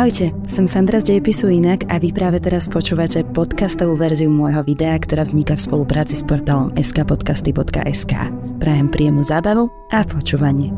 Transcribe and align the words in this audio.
Ahojte, 0.00 0.32
som 0.48 0.64
Sandra 0.64 0.96
z 0.96 1.12
Dejepisu 1.12 1.52
Inak 1.52 1.84
a 1.92 2.00
vy 2.00 2.08
práve 2.08 2.40
teraz 2.40 2.72
počúvate 2.72 3.20
podcastovú 3.20 4.00
verziu 4.00 4.32
môjho 4.32 4.64
videa, 4.64 4.96
ktorá 4.96 5.28
vzniká 5.28 5.60
v 5.60 5.68
spolupráci 5.68 6.16
s 6.16 6.24
portálom 6.24 6.72
skpodcasty.sk. 6.72 8.32
Prajem 8.56 8.88
príjemnú 8.88 9.20
zábavu 9.20 9.68
a 9.92 10.00
počúvanie. 10.08 10.72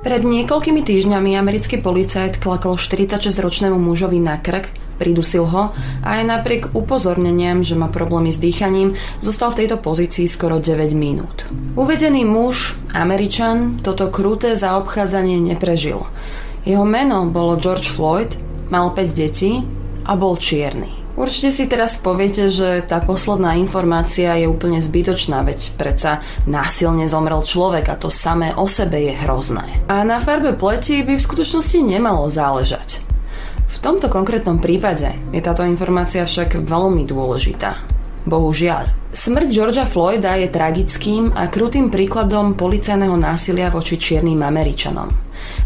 Pred 0.00 0.22
niekoľkými 0.24 0.80
týždňami 0.80 1.36
americký 1.36 1.84
policajt 1.84 2.40
klakol 2.40 2.80
46-ročnému 2.80 3.76
mužovi 3.76 4.24
na 4.24 4.40
krk, 4.40 4.72
pridusil 4.98 5.46
ho 5.46 5.70
a 6.02 6.08
aj 6.18 6.22
napriek 6.26 6.62
upozorneniam, 6.74 7.62
že 7.62 7.78
má 7.78 7.86
problémy 7.86 8.34
s 8.34 8.42
dýchaním, 8.42 8.98
zostal 9.22 9.54
v 9.54 9.64
tejto 9.64 9.78
pozícii 9.78 10.26
skoro 10.26 10.58
9 10.58 10.92
minút. 10.98 11.46
Uvedený 11.78 12.26
muž, 12.26 12.74
Američan, 12.92 13.78
toto 13.80 14.10
kruté 14.10 14.58
zaobchádzanie 14.58 15.38
neprežil. 15.40 16.02
Jeho 16.66 16.84
meno 16.84 17.24
bolo 17.30 17.56
George 17.56 17.86
Floyd, 17.86 18.34
mal 18.68 18.92
5 18.92 19.14
detí 19.14 19.62
a 20.04 20.18
bol 20.18 20.36
čierny. 20.36 21.08
Určite 21.18 21.50
si 21.50 21.66
teraz 21.66 21.98
poviete, 21.98 22.46
že 22.46 22.78
tá 22.86 23.02
posledná 23.02 23.58
informácia 23.58 24.38
je 24.38 24.46
úplne 24.46 24.78
zbytočná, 24.78 25.42
veď 25.42 25.74
predsa 25.74 26.22
násilne 26.46 27.10
zomrel 27.10 27.42
človek 27.42 27.90
a 27.90 27.98
to 27.98 28.06
samé 28.06 28.54
o 28.54 28.70
sebe 28.70 29.02
je 29.02 29.18
hrozné. 29.26 29.66
A 29.90 30.06
na 30.06 30.22
farbe 30.22 30.54
pleti 30.54 31.02
by 31.02 31.18
v 31.18 31.26
skutočnosti 31.26 31.78
nemalo 31.82 32.30
záležať. 32.30 33.07
V 33.68 33.76
tomto 33.84 34.08
konkrétnom 34.08 34.56
prípade 34.58 35.12
je 35.30 35.40
táto 35.44 35.60
informácia 35.62 36.24
však 36.24 36.64
veľmi 36.64 37.04
dôležitá. 37.04 37.76
Bohužiaľ. 38.28 39.08
Smrť 39.08 39.48
Georgia 39.48 39.88
Floyda 39.88 40.36
je 40.36 40.52
tragickým 40.52 41.32
a 41.32 41.48
krutým 41.48 41.88
príkladom 41.88 42.56
policajného 42.60 43.16
násilia 43.16 43.72
voči 43.72 43.96
čiernym 43.96 44.44
Američanom. 44.44 45.08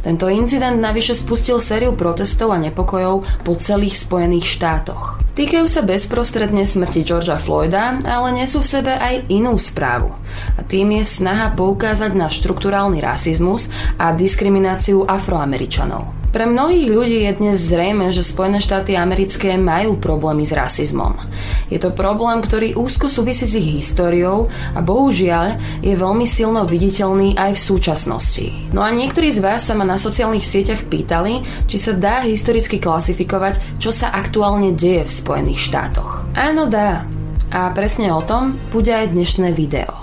Tento 0.02 0.30
incident 0.30 0.78
navyše 0.78 1.14
spustil 1.18 1.58
sériu 1.58 1.98
protestov 1.98 2.54
a 2.54 2.58
nepokojov 2.62 3.42
po 3.42 3.52
celých 3.58 3.98
Spojených 3.98 4.46
štátoch. 4.46 5.18
Týkajú 5.34 5.66
sa 5.66 5.82
bezprostredne 5.82 6.62
smrti 6.62 7.02
Georgia 7.02 7.40
Floyda, 7.40 7.98
ale 8.04 8.28
nesú 8.36 8.62
v 8.62 8.70
sebe 8.78 8.92
aj 8.94 9.26
inú 9.32 9.58
správu. 9.58 10.14
A 10.54 10.60
tým 10.62 10.94
je 11.00 11.02
snaha 11.02 11.50
poukázať 11.58 12.14
na 12.14 12.30
štrukturálny 12.30 13.02
rasizmus 13.02 13.72
a 13.98 14.14
diskrimináciu 14.14 15.02
afroameričanov. 15.02 16.21
Pre 16.32 16.48
mnohých 16.48 16.88
ľudí 16.88 17.28
je 17.28 17.32
dnes 17.36 17.60
zrejme, 17.60 18.08
že 18.08 18.24
Spojené 18.24 18.56
štáty 18.56 18.96
americké 18.96 19.60
majú 19.60 20.00
problémy 20.00 20.48
s 20.48 20.56
rasizmom. 20.56 21.20
Je 21.68 21.76
to 21.76 21.92
problém, 21.92 22.40
ktorý 22.40 22.72
úzko 22.72 23.12
súvisí 23.12 23.44
s 23.44 23.52
ich 23.52 23.68
históriou 23.84 24.48
a 24.72 24.80
bohužiaľ 24.80 25.60
je 25.84 25.92
veľmi 25.92 26.24
silno 26.24 26.64
viditeľný 26.64 27.36
aj 27.36 27.52
v 27.52 27.60
súčasnosti. 27.60 28.48
No 28.72 28.80
a 28.80 28.88
niektorí 28.88 29.28
z 29.28 29.44
vás 29.44 29.68
sa 29.68 29.76
ma 29.76 29.84
na 29.84 30.00
sociálnych 30.00 30.48
sieťach 30.48 30.88
pýtali, 30.88 31.44
či 31.68 31.76
sa 31.76 31.92
dá 31.92 32.24
historicky 32.24 32.80
klasifikovať, 32.80 33.76
čo 33.76 33.92
sa 33.92 34.08
aktuálne 34.16 34.72
deje 34.72 35.04
v 35.04 35.12
Spojených 35.12 35.60
štátoch. 35.68 36.24
Áno, 36.32 36.64
dá. 36.64 37.04
A 37.52 37.68
presne 37.76 38.08
o 38.08 38.24
tom 38.24 38.56
bude 38.72 38.88
aj 38.88 39.12
dnešné 39.12 39.52
video. 39.52 40.01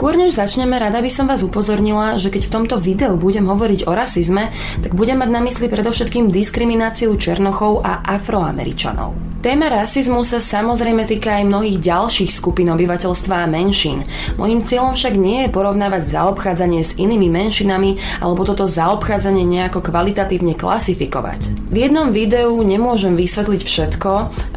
Skôr 0.00 0.16
než 0.16 0.32
začneme, 0.32 0.80
rada 0.80 0.96
by 1.04 1.12
som 1.12 1.28
vás 1.28 1.44
upozornila, 1.44 2.16
že 2.16 2.32
keď 2.32 2.48
v 2.48 2.54
tomto 2.56 2.80
videu 2.80 3.20
budem 3.20 3.44
hovoriť 3.44 3.84
o 3.84 3.92
rasizme, 3.92 4.48
tak 4.80 4.96
budem 4.96 5.20
mať 5.20 5.28
na 5.28 5.44
mysli 5.44 5.68
predovšetkým 5.68 6.32
diskrimináciu 6.32 7.12
Černochov 7.20 7.84
a 7.84 8.00
Afroameričanov. 8.08 9.29
Téma 9.40 9.72
rasizmu 9.72 10.20
sa 10.20 10.36
samozrejme 10.36 11.08
týka 11.08 11.40
aj 11.40 11.48
mnohých 11.48 11.80
ďalších 11.80 12.28
skupín 12.28 12.68
obyvateľstva 12.76 13.40
a 13.40 13.48
menšín. 13.48 14.04
Mojím 14.36 14.60
cieľom 14.60 14.92
však 14.92 15.16
nie 15.16 15.48
je 15.48 15.54
porovnávať 15.56 16.12
zaobchádzanie 16.12 16.84
s 16.84 16.92
inými 17.00 17.32
menšinami 17.32 18.20
alebo 18.20 18.44
toto 18.44 18.68
zaobchádzanie 18.68 19.48
nejako 19.48 19.80
kvalitatívne 19.80 20.52
klasifikovať. 20.52 21.72
V 21.72 21.76
jednom 21.88 22.12
videu 22.12 22.52
nemôžem 22.60 23.16
vysvetliť 23.16 23.64
všetko 23.64 24.10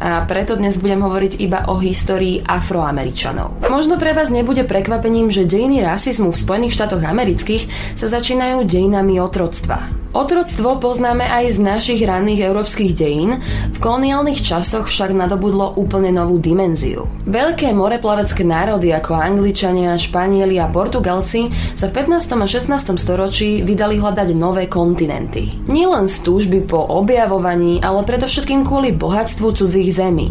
a 0.04 0.28
preto 0.28 0.60
dnes 0.60 0.76
budem 0.76 1.00
hovoriť 1.00 1.40
iba 1.40 1.64
o 1.72 1.80
histórii 1.80 2.44
afroameričanov. 2.44 3.64
Možno 3.72 3.96
pre 3.96 4.12
vás 4.12 4.28
nebude 4.28 4.68
prekvapením, 4.68 5.32
že 5.32 5.48
dejiny 5.48 5.80
rasizmu 5.80 6.28
v 6.28 6.42
Spojených 6.44 6.76
štátoch 6.76 7.00
amerických 7.00 7.96
sa 7.96 8.04
začínajú 8.04 8.68
dejinami 8.68 9.16
otroctva. 9.16 10.03
Otroctvo 10.14 10.78
poznáme 10.78 11.26
aj 11.26 11.58
z 11.58 11.58
našich 11.58 12.00
ranných 12.06 12.46
európskych 12.46 12.94
dejín, 12.94 13.42
v 13.74 13.78
koloniálnych 13.82 14.38
časoch 14.46 14.86
však 14.86 15.10
nadobudlo 15.10 15.74
úplne 15.74 16.14
novú 16.14 16.38
dimenziu. 16.38 17.10
Veľké 17.26 17.74
moreplavecké 17.74 18.46
národy 18.46 18.94
ako 18.94 19.10
Angličania, 19.10 19.98
Španieli 19.98 20.62
a 20.62 20.70
Portugalci 20.70 21.50
sa 21.74 21.90
v 21.90 22.06
15. 22.06 22.30
a 22.30 22.46
16. 22.46 22.94
storočí 22.94 23.66
vydali 23.66 23.98
hľadať 23.98 24.28
nové 24.38 24.70
kontinenty. 24.70 25.50
Nielen 25.66 26.06
z 26.06 26.22
túžby 26.22 26.62
po 26.62 26.78
objavovaní, 26.78 27.82
ale 27.82 28.06
predovšetkým 28.06 28.62
kvôli 28.62 28.94
bohatstvu 28.94 29.50
cudzích 29.50 29.90
zemí. 29.90 30.30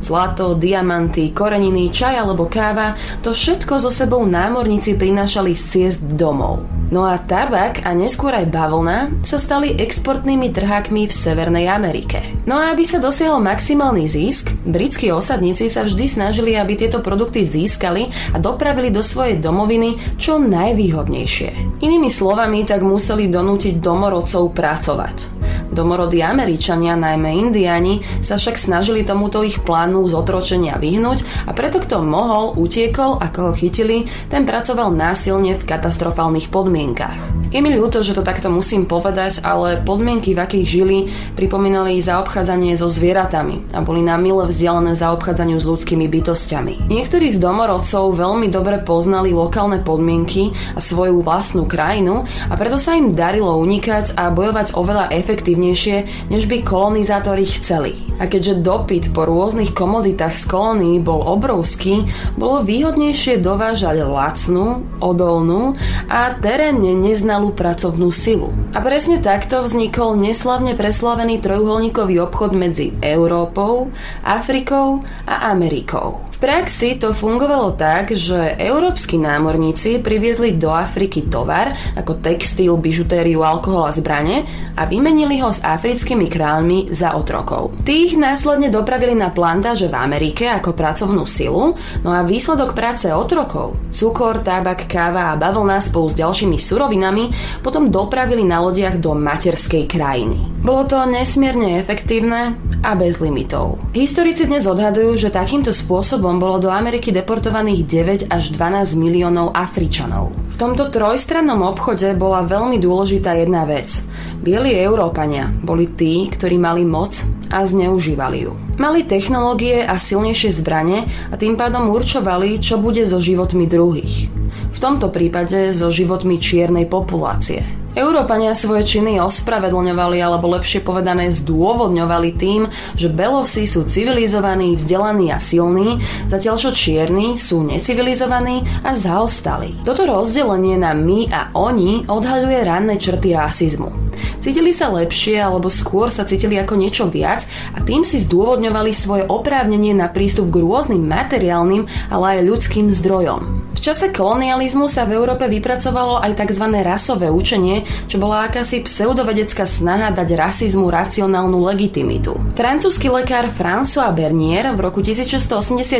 Zlato, 0.00 0.56
diamanty, 0.56 1.30
koreniny, 1.36 1.92
čaj 1.92 2.16
alebo 2.24 2.48
káva, 2.48 2.96
to 3.20 3.36
všetko 3.36 3.76
so 3.78 3.92
sebou 3.92 4.24
námorníci 4.24 4.96
prinášali 4.96 5.52
z 5.52 5.62
ciest 5.62 6.00
domov. 6.02 6.64
No 6.90 7.06
a 7.06 7.22
tabak 7.22 7.86
a 7.86 7.94
neskôr 7.94 8.34
aj 8.34 8.50
bavlna 8.50 9.22
sa 9.22 9.38
stali 9.38 9.78
exportnými 9.78 10.50
trhákmi 10.50 11.06
v 11.06 11.14
Severnej 11.14 11.70
Amerike. 11.70 12.18
No 12.50 12.58
a 12.58 12.74
aby 12.74 12.82
sa 12.82 12.98
dosiahol 12.98 13.38
maximálny 13.38 14.10
zisk, 14.10 14.50
britskí 14.66 15.14
osadníci 15.14 15.70
sa 15.70 15.86
vždy 15.86 16.10
snažili, 16.10 16.58
aby 16.58 16.74
tieto 16.74 16.98
produkty 16.98 17.46
získali 17.46 18.10
a 18.34 18.42
dopravili 18.42 18.90
do 18.90 19.06
svojej 19.06 19.38
domoviny 19.38 20.18
čo 20.18 20.42
najvýhodnejšie. 20.42 21.78
Inými 21.78 22.10
slovami 22.10 22.66
tak 22.66 22.82
museli 22.82 23.30
donútiť 23.30 23.78
domorodcov 23.78 24.50
pracovať. 24.50 25.39
Domorodí 25.70 26.18
Američania, 26.18 26.98
najmä 26.98 27.30
Indiani, 27.30 28.02
sa 28.24 28.34
však 28.34 28.58
snažili 28.58 29.06
tomuto 29.06 29.46
ich 29.46 29.62
plánu 29.62 30.02
z 30.10 30.18
otročenia 30.18 30.80
vyhnúť 30.82 31.46
a 31.46 31.54
preto 31.54 31.78
kto 31.78 32.02
mohol, 32.02 32.58
utiekol, 32.58 33.22
ako 33.22 33.50
ho 33.50 33.52
chytili, 33.54 34.10
ten 34.26 34.42
pracoval 34.42 34.90
násilne 34.90 35.54
v 35.54 35.62
katastrofálnych 35.62 36.50
podmienkach. 36.50 37.18
Je 37.50 37.58
mi 37.58 37.74
ľúto, 37.74 37.98
že 38.02 38.14
to 38.14 38.22
takto 38.22 38.46
musím 38.46 38.86
povedať, 38.86 39.42
ale 39.42 39.82
podmienky, 39.82 40.38
v 40.38 40.42
akých 40.42 40.66
žili, 40.70 40.98
pripomínali 41.34 41.98
zaobchádzanie 41.98 42.78
so 42.78 42.86
zvieratami 42.86 43.74
a 43.74 43.82
boli 43.82 44.06
na 44.06 44.14
mile 44.14 44.46
vzdialené 44.46 44.94
zaobchádzaniu 44.94 45.58
s 45.58 45.66
ľudskými 45.66 46.06
bytostiami. 46.06 46.86
Niektorí 46.86 47.26
z 47.26 47.42
domorodcov 47.42 48.14
veľmi 48.14 48.46
dobre 48.54 48.78
poznali 48.86 49.34
lokálne 49.34 49.82
podmienky 49.82 50.54
a 50.74 50.78
svoju 50.78 51.26
vlastnú 51.26 51.66
krajinu 51.66 52.22
a 52.46 52.54
preto 52.54 52.78
sa 52.78 52.94
im 52.94 53.18
darilo 53.18 53.58
unikať 53.58 54.14
a 54.14 54.30
bojovať 54.30 54.78
oveľa 54.78 55.10
efektívne 55.10 55.39
efektívnejšie, 55.40 56.28
než 56.28 56.44
by 56.44 56.60
kolonizátori 56.60 57.48
chceli. 57.48 57.96
A 58.20 58.28
keďže 58.28 58.60
dopyt 58.60 59.16
po 59.16 59.24
rôznych 59.24 59.72
komoditách 59.72 60.36
z 60.36 60.44
kolónií 60.44 61.00
bol 61.00 61.24
obrovský, 61.24 62.04
bolo 62.36 62.60
výhodnejšie 62.60 63.40
dovážať 63.40 64.04
lacnú, 64.04 64.84
odolnú 65.00 65.80
a 66.12 66.36
terénne 66.36 66.92
neznalú 66.92 67.56
pracovnú 67.56 68.12
silu. 68.12 68.52
A 68.76 68.84
presne 68.84 69.24
takto 69.24 69.64
vznikol 69.64 70.20
neslavne 70.20 70.76
preslavený 70.76 71.40
trojuholníkový 71.40 72.20
obchod 72.20 72.52
medzi 72.52 72.92
Európou, 73.00 73.88
Afrikou 74.20 75.00
a 75.24 75.48
Amerikou. 75.48 76.29
Praxi 76.40 76.96
to 76.96 77.12
fungovalo 77.12 77.76
tak, 77.76 78.16
že 78.16 78.56
európsky 78.56 79.20
námorníci 79.20 80.00
priviezli 80.00 80.56
do 80.56 80.72
Afriky 80.72 81.28
tovar 81.28 81.76
ako 81.92 82.16
textil, 82.16 82.80
bižutériu, 82.80 83.44
alkohol 83.44 83.84
a 83.84 83.92
zbrane 83.92 84.48
a 84.72 84.88
vymenili 84.88 85.36
ho 85.44 85.52
s 85.52 85.60
africkými 85.60 86.32
kráľmi 86.32 86.96
za 86.96 87.12
otrokov. 87.12 87.76
Tých 87.84 88.16
následne 88.16 88.72
dopravili 88.72 89.12
na 89.12 89.28
plantáže 89.28 89.92
v 89.92 90.00
Amerike 90.00 90.48
ako 90.48 90.72
pracovnú 90.72 91.28
silu, 91.28 91.76
no 92.00 92.08
a 92.08 92.24
výsledok 92.24 92.72
práce 92.72 93.12
otrokov, 93.12 93.76
cukor, 93.92 94.40
tabak, 94.40 94.88
káva 94.88 95.36
a 95.36 95.38
bavlna 95.38 95.76
spolu 95.84 96.08
s 96.08 96.16
ďalšími 96.24 96.56
surovinami 96.56 97.24
potom 97.60 97.92
dopravili 97.92 98.48
na 98.48 98.64
lodiach 98.64 98.96
do 98.96 99.12
materskej 99.12 99.84
krajiny. 99.84 100.49
Bolo 100.60 100.84
to 100.84 101.00
nesmierne 101.08 101.80
efektívne 101.80 102.52
a 102.84 102.92
bez 102.92 103.16
limitov. 103.16 103.80
Historici 103.96 104.44
dnes 104.44 104.68
odhadujú, 104.68 105.16
že 105.16 105.32
takýmto 105.32 105.72
spôsobom 105.72 106.36
bolo 106.36 106.60
do 106.60 106.68
Ameriky 106.68 107.08
deportovaných 107.16 107.88
9 108.28 108.28
až 108.28 108.52
12 108.52 108.92
miliónov 109.00 109.56
Afričanov. 109.56 110.36
V 110.52 110.56
tomto 110.60 110.92
trojstrannom 110.92 111.64
obchode 111.64 112.12
bola 112.12 112.44
veľmi 112.44 112.76
dôležitá 112.76 113.40
jedna 113.40 113.64
vec. 113.64 114.04
Bieli 114.44 114.76
Európania 114.76 115.48
boli 115.64 115.88
tí, 115.96 116.28
ktorí 116.28 116.60
mali 116.60 116.84
moc 116.84 117.16
a 117.48 117.64
zneužívali 117.64 118.44
ju. 118.44 118.52
Mali 118.76 119.08
technológie 119.08 119.80
a 119.80 119.96
silnejšie 119.96 120.60
zbranie 120.60 121.08
a 121.32 121.40
tým 121.40 121.56
pádom 121.56 121.88
určovali, 121.88 122.60
čo 122.60 122.76
bude 122.76 123.00
so 123.08 123.16
životmi 123.16 123.64
druhých. 123.64 124.28
V 124.76 124.78
tomto 124.78 125.08
prípade 125.08 125.72
so 125.72 125.88
životmi 125.88 126.36
čiernej 126.36 126.84
populácie. 126.84 127.79
Európania 127.98 128.54
svoje 128.54 128.86
činy 128.86 129.18
ospravedlňovali 129.18 130.22
alebo 130.22 130.46
lepšie 130.54 130.78
povedané 130.86 131.34
zdôvodňovali 131.34 132.30
tým, 132.38 132.70
že 132.94 133.10
belosi 133.10 133.66
sú 133.66 133.82
civilizovaní, 133.82 134.78
vzdelaní 134.78 135.34
a 135.34 135.42
silní, 135.42 135.98
zatiaľ 136.30 136.54
čo 136.54 136.70
čierni 136.70 137.34
sú 137.34 137.66
necivilizovaní 137.66 138.62
a 138.86 138.94
zaostali. 138.94 139.74
Toto 139.82 140.06
rozdelenie 140.06 140.78
na 140.78 140.94
my 140.94 141.26
a 141.34 141.50
oni 141.58 142.06
odhaľuje 142.06 142.58
ranné 142.62 142.94
črty 142.94 143.34
rasizmu. 143.34 143.90
Cítili 144.38 144.70
sa 144.70 144.86
lepšie 144.92 145.42
alebo 145.42 145.66
skôr 145.66 146.14
sa 146.14 146.22
cítili 146.22 146.62
ako 146.62 146.78
niečo 146.78 147.04
viac 147.10 147.50
a 147.74 147.82
tým 147.82 148.06
si 148.06 148.22
zdôvodňovali 148.22 148.92
svoje 148.94 149.24
oprávnenie 149.26 149.98
na 149.98 150.06
prístup 150.06 150.54
k 150.54 150.62
rôznym 150.62 151.02
materiálnym, 151.02 151.90
ale 152.06 152.38
aj 152.38 152.46
ľudským 152.46 152.86
zdrojom. 152.86 153.69
V 153.80 153.88
čase 153.88 154.12
kolonializmu 154.12 154.92
sa 154.92 155.08
v 155.08 155.16
Európe 155.16 155.48
vypracovalo 155.48 156.20
aj 156.20 156.36
tzv. 156.36 156.68
rasové 156.84 157.32
učenie, 157.32 157.88
čo 158.12 158.20
bola 158.20 158.44
akási 158.44 158.84
pseudovedecká 158.84 159.64
snaha 159.64 160.12
dať 160.12 160.36
rasizmu 160.36 160.92
racionálnu 160.92 161.56
legitimitu. 161.64 162.36
Francúzsky 162.52 163.08
lekár 163.08 163.48
François 163.48 164.12
Bernier 164.12 164.76
v 164.76 164.84
roku 164.84 165.00
1684 165.00 165.96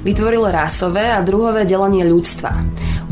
vytvoril 0.00 0.40
rasové 0.48 1.12
a 1.12 1.20
druhové 1.20 1.68
delenie 1.68 2.08
ľudstva. 2.08 2.56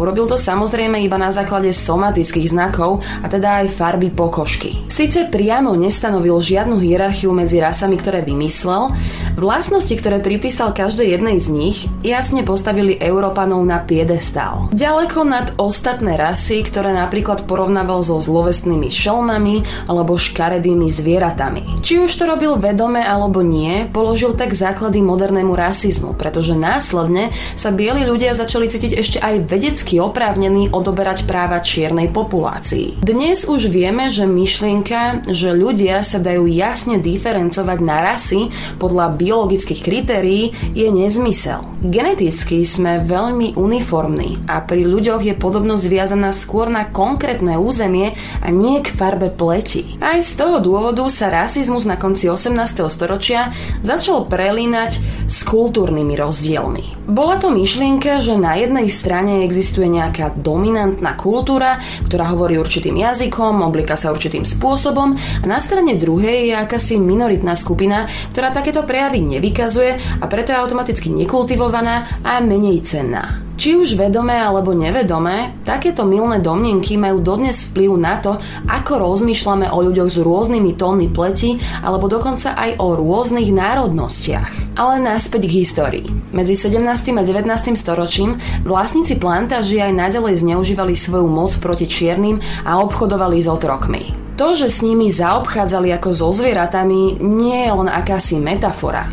Urobil 0.00 0.32
to 0.32 0.41
samozrejme 0.41 0.97
iba 1.05 1.20
na 1.20 1.29
základe 1.29 1.69
somatických 1.69 2.56
znakov, 2.56 3.05
a 3.20 3.29
teda 3.29 3.61
aj 3.61 3.69
farby 3.69 4.08
pokožky. 4.08 4.81
Sice 4.88 5.29
priamo 5.29 5.76
nestanovil 5.76 6.41
žiadnu 6.41 6.81
hierarchiu 6.81 7.37
medzi 7.37 7.61
rasami, 7.61 8.00
ktoré 8.00 8.25
vymyslel, 8.25 8.97
vlastnosti, 9.37 9.93
ktoré 9.93 10.25
pripísal 10.25 10.73
každej 10.73 11.20
jednej 11.20 11.37
z 11.37 11.52
nich, 11.52 11.76
jasne 12.00 12.49
postavili 12.49 12.97
Európanov 12.97 13.61
na 13.61 13.90
piedestál. 13.91 14.71
Ďaleko 14.71 15.27
nad 15.27 15.51
ostatné 15.59 16.15
rasy, 16.15 16.63
ktoré 16.63 16.95
napríklad 16.95 17.51
porovnával 17.51 18.07
so 18.07 18.23
zlovestnými 18.23 18.87
šelmami 18.87 19.91
alebo 19.91 20.15
škaredými 20.15 20.87
zvieratami. 20.87 21.83
Či 21.83 22.07
už 22.07 22.15
to 22.15 22.31
robil 22.31 22.55
vedome 22.55 23.03
alebo 23.03 23.43
nie, 23.43 23.91
položil 23.91 24.39
tak 24.39 24.55
základy 24.55 25.03
modernému 25.03 25.59
rasizmu, 25.59 26.15
pretože 26.15 26.55
následne 26.55 27.35
sa 27.59 27.75
bieli 27.75 28.07
ľudia 28.07 28.39
začali 28.39 28.71
cítiť 28.71 28.93
ešte 28.95 29.19
aj 29.19 29.51
vedecky 29.51 29.99
oprávnení 29.99 30.71
odoberať 30.71 31.27
práva 31.27 31.59
čiernej 31.59 32.15
populácii. 32.15 33.03
Dnes 33.03 33.43
už 33.51 33.67
vieme, 33.67 34.07
že 34.07 34.31
myšlienka, 34.31 35.27
že 35.27 35.51
ľudia 35.51 36.07
sa 36.07 36.23
dajú 36.23 36.47
jasne 36.47 37.03
diferencovať 37.03 37.79
na 37.83 37.99
rasy 38.07 38.55
podľa 38.79 39.19
biologických 39.19 39.81
kritérií 39.83 40.55
je 40.77 40.87
nezmysel. 40.93 41.65
Geneticky 41.81 42.63
sme 42.63 43.01
veľmi 43.01 43.57
univerzálni 43.57 43.80
uniformný 43.81 44.44
a 44.44 44.61
pri 44.61 44.85
ľuďoch 44.85 45.25
je 45.25 45.32
podobnosť 45.32 45.85
viazaná 45.88 46.37
skôr 46.37 46.69
na 46.69 46.85
konkrétne 46.85 47.56
územie 47.56 48.12
a 48.44 48.53
nie 48.53 48.85
k 48.85 48.93
farbe 48.93 49.32
pleti. 49.32 49.97
Aj 50.05 50.21
z 50.21 50.37
toho 50.37 50.61
dôvodu 50.61 51.00
sa 51.09 51.32
rasizmus 51.32 51.88
na 51.88 51.97
konci 51.97 52.29
18. 52.29 52.53
storočia 52.93 53.56
začal 53.81 54.29
prelínať 54.29 55.00
s 55.25 55.41
kultúrnymi 55.49 56.12
rozdielmi. 56.12 57.09
Bola 57.09 57.41
to 57.41 57.49
myšlienka, 57.49 58.21
že 58.21 58.37
na 58.37 58.61
jednej 58.61 58.93
strane 58.93 59.49
existuje 59.49 59.88
nejaká 59.88 60.37
dominantná 60.37 61.17
kultúra, 61.17 61.81
ktorá 62.05 62.37
hovorí 62.37 62.61
určitým 62.61 63.00
jazykom, 63.00 63.65
oblika 63.65 63.97
sa 63.97 64.12
určitým 64.12 64.44
spôsobom 64.44 65.17
a 65.17 65.44
na 65.49 65.56
strane 65.56 65.97
druhej 65.97 66.53
je 66.53 66.55
akási 66.55 67.00
minoritná 67.00 67.56
skupina, 67.56 68.05
ktorá 68.37 68.53
takéto 68.53 68.85
prejavy 68.85 69.25
nevykazuje 69.25 70.21
a 70.21 70.25
preto 70.29 70.53
je 70.53 70.61
automaticky 70.61 71.09
nekultivovaná 71.09 72.21
a 72.21 72.44
menej 72.44 72.85
cenná. 72.85 73.50
Či 73.61 73.77
už 73.77 74.01
vedome 74.01 74.33
alebo 74.33 74.73
nevedome, 74.73 75.61
takéto 75.69 76.09
milné 76.09 76.41
domnenky 76.41 76.97
majú 76.97 77.21
dodnes 77.21 77.69
vplyv 77.69 77.93
na 78.01 78.17
to, 78.17 78.41
ako 78.65 78.97
rozmýšľame 78.97 79.69
o 79.69 79.85
ľuďoch 79.85 80.09
s 80.09 80.17
rôznymi 80.17 80.81
tónmi 80.81 81.12
pleti 81.12 81.61
alebo 81.85 82.09
dokonca 82.09 82.57
aj 82.57 82.81
o 82.81 82.97
rôznych 82.97 83.53
národnostiach. 83.53 84.81
Ale 84.81 85.05
naspäť 85.05 85.45
k 85.45 85.61
histórii. 85.61 86.09
Medzi 86.33 86.57
17. 86.57 87.12
a 87.12 87.21
19. 87.21 87.77
storočím 87.77 88.41
vlastníci 88.65 89.21
plantáži 89.21 89.85
aj 89.85 89.93
nadalej 89.93 90.41
zneužívali 90.41 90.97
svoju 90.97 91.29
moc 91.29 91.53
proti 91.61 91.85
čiernym 91.85 92.41
a 92.65 92.81
obchodovali 92.81 93.45
s 93.45 93.49
otrokmi. 93.53 94.20
To, 94.41 94.57
že 94.57 94.73
s 94.73 94.81
nimi 94.81 95.13
zaobchádzali 95.13 95.93
ako 96.01 96.17
so 96.17 96.33
zvieratami, 96.33 97.21
nie 97.21 97.61
je 97.61 97.77
len 97.77 97.93
akási 97.93 98.41
metafora. 98.41 99.05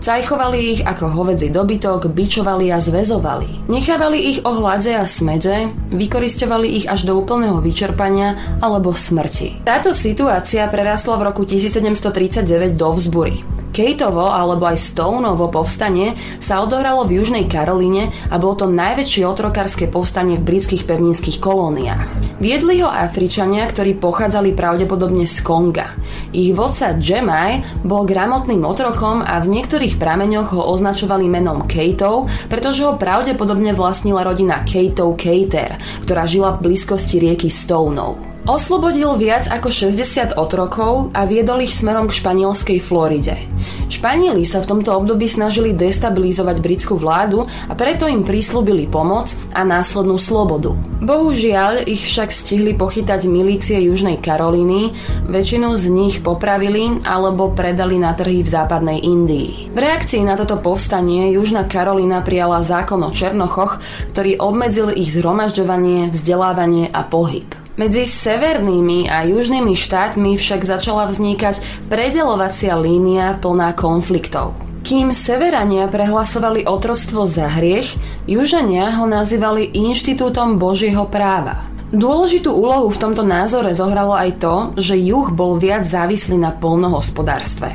Cajchovali 0.00 0.56
ich 0.72 0.80
ako 0.80 1.20
hovedzí 1.20 1.52
dobytok, 1.52 2.08
bičovali 2.08 2.72
a 2.72 2.80
zväzovali. 2.80 3.68
Nechávali 3.68 4.32
ich 4.32 4.40
o 4.40 4.56
hladze 4.56 4.96
a 4.96 5.04
smedze, 5.04 5.68
vykoristovali 5.92 6.80
ich 6.80 6.88
až 6.88 7.04
do 7.04 7.20
úplného 7.20 7.60
vyčerpania 7.60 8.56
alebo 8.64 8.96
smrti. 8.96 9.60
Táto 9.68 9.92
situácia 9.92 10.64
prerastla 10.72 11.20
v 11.20 11.28
roku 11.28 11.44
1739 11.44 12.72
do 12.72 12.88
vzbury. 12.96 13.59
Kateovo 13.70 14.30
alebo 14.30 14.66
aj 14.66 14.78
Stoneovo 14.78 15.50
povstanie 15.50 16.14
sa 16.42 16.62
odohralo 16.62 17.06
v 17.06 17.22
Južnej 17.22 17.46
Karolíne 17.46 18.10
a 18.30 18.36
bolo 18.36 18.54
to 18.54 18.66
najväčšie 18.66 19.22
otrokárske 19.26 19.86
povstanie 19.88 20.38
v 20.38 20.46
britských 20.46 20.86
pevninských 20.86 21.38
kolóniách. 21.42 22.38
Viedli 22.38 22.80
ho 22.84 22.88
Afričania, 22.88 23.66
ktorí 23.66 23.98
pochádzali 23.98 24.56
pravdepodobne 24.56 25.28
z 25.28 25.42
Konga. 25.44 25.92
Ich 26.30 26.54
vodca 26.54 26.94
Jemai 26.96 27.60
bol 27.82 28.06
gramotným 28.06 28.62
otrokom 28.62 29.20
a 29.20 29.42
v 29.42 29.50
niektorých 29.58 29.98
prameňoch 29.98 30.54
ho 30.54 30.62
označovali 30.70 31.26
menom 31.26 31.66
Kateov, 31.66 32.30
pretože 32.46 32.86
ho 32.86 32.94
pravdepodobne 32.94 33.74
vlastnila 33.74 34.22
rodina 34.22 34.62
Kateov 34.62 35.18
Kater, 35.18 35.76
ktorá 36.06 36.24
žila 36.24 36.54
v 36.56 36.70
blízkosti 36.70 37.18
rieky 37.18 37.50
Stoneov. 37.50 38.29
Oslobodil 38.50 39.14
viac 39.14 39.46
ako 39.46 39.70
60 39.70 40.34
otrokov 40.34 41.14
a 41.14 41.22
viedol 41.22 41.62
ich 41.62 41.70
smerom 41.70 42.10
k 42.10 42.18
španielskej 42.18 42.82
Floride. 42.82 43.38
Španieli 43.86 44.42
sa 44.42 44.58
v 44.58 44.74
tomto 44.74 44.90
období 44.90 45.30
snažili 45.30 45.70
destabilizovať 45.70 46.58
britskú 46.58 46.98
vládu 46.98 47.46
a 47.46 47.78
preto 47.78 48.10
im 48.10 48.26
prislúbili 48.26 48.90
pomoc 48.90 49.30
a 49.54 49.62
následnú 49.62 50.18
slobodu. 50.18 50.74
Bohužiaľ 50.98 51.86
ich 51.86 52.02
však 52.02 52.34
stihli 52.34 52.74
pochytať 52.74 53.30
milície 53.30 53.78
Južnej 53.86 54.18
Karolíny, 54.18 54.98
väčšinu 55.30 55.70
z 55.78 55.84
nich 55.86 56.18
popravili 56.18 57.06
alebo 57.06 57.54
predali 57.54 58.02
na 58.02 58.18
trhy 58.18 58.42
v 58.42 58.50
západnej 58.50 58.98
Indii. 58.98 59.70
V 59.70 59.78
reakcii 59.78 60.26
na 60.26 60.34
toto 60.34 60.58
povstanie 60.58 61.30
Južná 61.38 61.70
Karolína 61.70 62.26
prijala 62.26 62.66
zákon 62.66 62.98
o 63.06 63.14
Černochoch, 63.14 63.78
ktorý 64.10 64.42
obmedzil 64.42 64.90
ich 64.90 65.14
zhromažďovanie, 65.14 66.10
vzdelávanie 66.10 66.90
a 66.90 67.06
pohyb. 67.06 67.59
Medzi 67.78 68.02
severnými 68.02 69.06
a 69.06 69.22
južnými 69.22 69.78
štátmi 69.78 70.34
však 70.34 70.66
začala 70.66 71.06
vznikať 71.06 71.86
predelovacia 71.86 72.74
línia 72.74 73.38
plná 73.38 73.78
konfliktov. 73.78 74.58
Kým 74.80 75.14
severania 75.14 75.86
prehlasovali 75.86 76.66
otroctvo 76.66 77.28
za 77.28 77.46
hriech, 77.46 77.94
južania 78.26 78.90
ho 78.98 79.06
nazývali 79.06 79.70
Inštitútom 79.70 80.58
Božieho 80.58 81.06
práva. 81.06 81.69
Dôležitú 81.90 82.54
úlohu 82.54 82.86
v 82.86 83.02
tomto 83.02 83.26
názore 83.26 83.74
zohralo 83.74 84.14
aj 84.14 84.38
to, 84.38 84.54
že 84.78 84.94
juh 84.94 85.26
bol 85.34 85.58
viac 85.58 85.82
závislý 85.82 86.38
na 86.38 86.54
polnohospodárstve. 86.54 87.74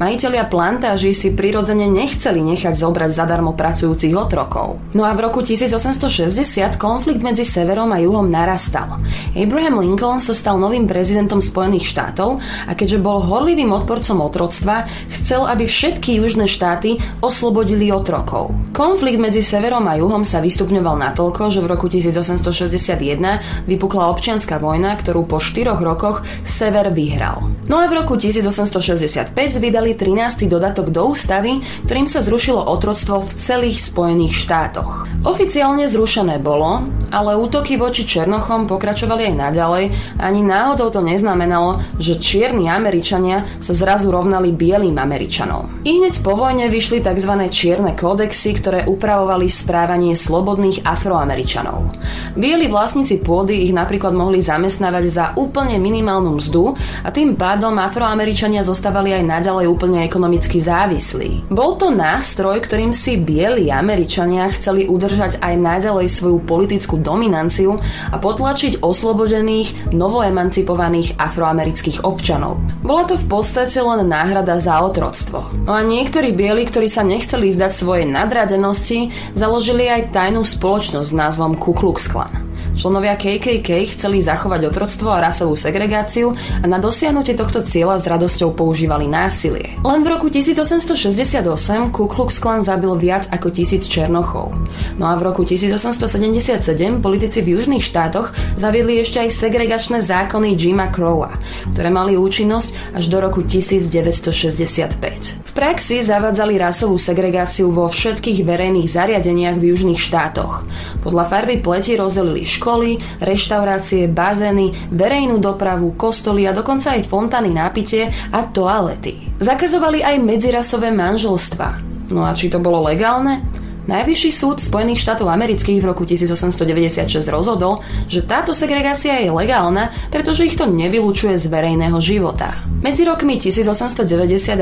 Majiteľia 0.00 0.48
plantáží 0.48 1.12
si 1.12 1.36
prirodzene 1.36 1.84
nechceli 1.84 2.40
nechať 2.40 2.72
zobrať 2.72 3.12
zadarmo 3.12 3.52
pracujúcich 3.52 4.16
otrokov. 4.16 4.80
No 4.96 5.04
a 5.04 5.12
v 5.12 5.28
roku 5.28 5.44
1860 5.44 6.80
konflikt 6.80 7.20
medzi 7.20 7.44
severom 7.44 7.92
a 7.92 8.00
juhom 8.00 8.32
narastal. 8.32 8.96
Abraham 9.36 9.84
Lincoln 9.84 10.24
sa 10.24 10.32
stal 10.32 10.56
novým 10.56 10.88
prezidentom 10.88 11.44
Spojených 11.44 11.84
štátov 11.84 12.40
a 12.64 12.72
keďže 12.72 12.96
bol 13.04 13.20
horlivým 13.20 13.76
odporcom 13.76 14.24
otroctva, 14.24 14.88
chcel, 15.20 15.44
aby 15.44 15.68
všetky 15.68 16.16
južné 16.16 16.48
štáty 16.48 16.96
oslobodili 17.20 17.92
otrokov. 17.92 18.56
Konflikt 18.72 19.20
medzi 19.20 19.44
severom 19.44 19.84
a 19.84 20.00
juhom 20.00 20.24
sa 20.24 20.40
vystupňoval 20.40 20.96
natoľko, 21.12 21.52
že 21.52 21.60
v 21.60 21.68
roku 21.68 21.92
1861 21.92 23.49
vypukla 23.64 24.12
občianská 24.12 24.60
vojna, 24.60 24.92
ktorú 25.00 25.24
po 25.24 25.40
4 25.40 25.72
rokoch 25.80 26.20
Sever 26.44 26.92
vyhral. 26.92 27.48
No 27.64 27.80
a 27.80 27.88
v 27.88 28.04
roku 28.04 28.20
1865 28.20 29.32
vydali 29.56 29.96
13. 29.96 30.44
dodatok 30.44 30.92
do 30.92 31.08
ústavy, 31.08 31.64
ktorým 31.88 32.04
sa 32.04 32.20
zrušilo 32.20 32.60
otroctvo 32.60 33.24
v 33.24 33.30
celých 33.40 33.80
Spojených 33.80 34.36
štátoch. 34.36 35.08
Oficiálne 35.24 35.88
zrušené 35.88 36.36
bolo, 36.36 36.84
ale 37.10 37.40
útoky 37.40 37.80
voči 37.80 38.04
Černochom 38.04 38.68
pokračovali 38.68 39.32
aj 39.32 39.34
naďalej 39.34 39.84
ani 40.20 40.44
náhodou 40.44 40.92
to 40.92 41.00
neznamenalo, 41.00 41.80
že 41.96 42.20
čierni 42.20 42.68
Američania 42.68 43.48
sa 43.58 43.72
zrazu 43.72 44.12
rovnali 44.12 44.52
bielým 44.52 45.00
Američanom. 45.00 45.80
I 45.88 45.96
hneď 45.96 46.20
po 46.20 46.36
vojne 46.36 46.68
vyšli 46.68 47.00
tzv. 47.00 47.32
čierne 47.48 47.96
kódexy, 47.96 48.52
ktoré 48.60 48.84
upravovali 48.84 49.48
správanie 49.48 50.12
slobodných 50.12 50.84
afroameričanov. 50.84 51.88
Bieli 52.36 52.68
vlastníci 52.68 53.24
pôdy 53.24 53.39
pôdy 53.40 53.64
ich 53.64 53.72
napríklad 53.72 54.12
mohli 54.12 54.44
zamestnávať 54.44 55.04
za 55.08 55.24
úplne 55.32 55.80
minimálnu 55.80 56.36
mzdu 56.36 56.76
a 57.00 57.08
tým 57.08 57.40
pádom 57.40 57.72
afroameričania 57.80 58.60
zostávali 58.60 59.16
aj 59.16 59.24
naďalej 59.24 59.64
úplne 59.64 60.04
ekonomicky 60.04 60.60
závislí. 60.60 61.48
Bol 61.48 61.80
to 61.80 61.88
nástroj, 61.88 62.60
ktorým 62.60 62.92
si 62.92 63.16
bieli 63.16 63.72
Američania 63.72 64.44
chceli 64.52 64.84
udržať 64.84 65.40
aj 65.40 65.56
naďalej 65.56 66.12
svoju 66.12 66.44
politickú 66.44 67.00
dominanciu 67.00 67.80
a 68.12 68.20
potlačiť 68.20 68.84
oslobodených, 68.84 69.96
novoemancipovaných 69.96 71.16
afroamerických 71.16 72.04
občanov. 72.04 72.60
Bola 72.84 73.08
to 73.08 73.16
v 73.16 73.24
podstate 73.24 73.80
len 73.80 74.04
náhrada 74.04 74.60
za 74.60 74.84
otroctvo. 74.84 75.64
No 75.64 75.72
a 75.72 75.80
niektorí 75.80 76.36
bieli, 76.36 76.68
ktorí 76.68 76.92
sa 76.92 77.00
nechceli 77.08 77.56
vzdať 77.56 77.72
svojej 77.72 78.04
nadradenosti, 78.04 79.08
založili 79.32 79.88
aj 79.88 80.12
tajnú 80.12 80.44
spoločnosť 80.44 81.08
s 81.08 81.16
názvom 81.16 81.56
Ku 81.56 81.72
Klux 81.72 82.04
Klan. 82.04 82.50
Členovia 82.80 83.18
KKK 83.30 83.94
chceli 83.94 84.18
zachovať 84.18 84.72
otroctvo 84.72 85.14
a 85.14 85.22
rasovú 85.22 85.54
segregáciu 85.54 86.34
a 86.34 86.66
na 86.66 86.82
dosiahnutie 86.82 87.38
tohto 87.38 87.62
cieľa 87.62 88.02
s 88.02 88.04
radosťou 88.08 88.56
používali 88.56 89.06
násilie. 89.06 89.78
Len 89.84 90.00
v 90.02 90.08
roku 90.10 90.26
1868 90.26 91.46
Ku 91.94 92.10
Klux 92.10 92.42
Klan 92.42 92.66
zabil 92.66 92.90
viac 92.98 93.30
ako 93.30 93.54
tisíc 93.54 93.86
černochov. 93.86 94.50
No 94.98 95.06
a 95.06 95.14
v 95.14 95.30
roku 95.30 95.46
1877 95.46 96.66
politici 96.98 97.38
v 97.44 97.60
južných 97.60 97.84
štátoch 97.84 98.34
zaviedli 98.58 98.98
ešte 98.98 99.22
aj 99.22 99.30
segregačné 99.36 100.02
zákony 100.02 100.58
Jima 100.58 100.90
Crowa, 100.90 101.30
ktoré 101.76 101.92
mali 101.92 102.18
účinnosť 102.18 102.98
až 102.98 103.04
do 103.06 103.22
roku 103.22 103.46
1965. 103.46 105.49
Praxi 105.60 106.00
zavádzali 106.00 106.56
rasovú 106.56 106.96
segregáciu 106.96 107.68
vo 107.68 107.84
všetkých 107.84 108.48
verejných 108.48 108.88
zariadeniach 108.88 109.60
v 109.60 109.76
južných 109.76 110.00
štátoch. 110.00 110.64
Podľa 111.04 111.28
farby 111.28 111.60
pleti 111.60 112.00
rozdelili 112.00 112.48
školy, 112.48 112.96
reštaurácie, 113.20 114.08
bazény, 114.08 114.72
verejnú 114.88 115.36
dopravu, 115.36 115.92
kostoly 116.00 116.48
a 116.48 116.56
dokonca 116.56 116.96
aj 116.96 117.04
fontány 117.04 117.52
nápitie 117.52 118.08
a 118.32 118.48
toalety. 118.48 119.36
Zakazovali 119.36 120.00
aj 120.00 120.16
medzirasové 120.24 120.96
manželstva. 120.96 121.68
No 122.08 122.24
a 122.24 122.32
či 122.32 122.48
to 122.48 122.56
bolo 122.56 122.80
legálne? 122.88 123.44
Najvyšší 123.90 124.30
súd 124.30 124.62
Spojených 124.62 125.02
štátov 125.02 125.26
amerických 125.26 125.82
v 125.82 125.88
roku 125.90 126.06
1896 126.06 127.10
rozhodol, 127.26 127.82
že 128.06 128.22
táto 128.22 128.54
segregácia 128.54 129.18
je 129.18 129.34
legálna, 129.34 129.90
pretože 130.14 130.46
ich 130.46 130.54
to 130.54 130.70
nevylučuje 130.70 131.34
z 131.34 131.50
verejného 131.50 131.98
života. 131.98 132.54
Medzi 132.86 133.02
rokmi 133.02 133.42
1890 133.42 134.06